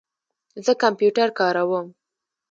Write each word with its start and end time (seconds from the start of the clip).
زه 0.65 0.71
کمپیوټر 0.83 1.29
کاروم 1.39 1.85